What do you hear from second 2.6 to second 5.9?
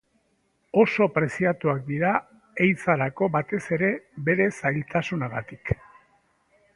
ehizarako, batez ere bere zailtasunagatik.